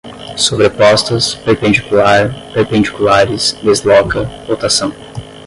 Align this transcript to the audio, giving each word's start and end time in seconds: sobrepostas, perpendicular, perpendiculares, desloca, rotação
sobrepostas, 0.35 1.35
perpendicular, 1.45 2.33
perpendiculares, 2.55 3.53
desloca, 3.61 4.23
rotação 4.47 4.91